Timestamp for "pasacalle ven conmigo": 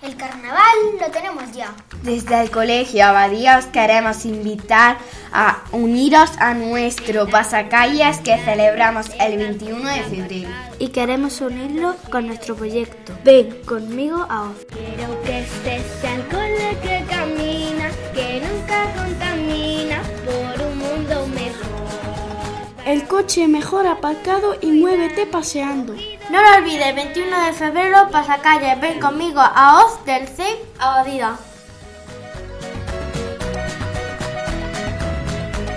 28.10-29.40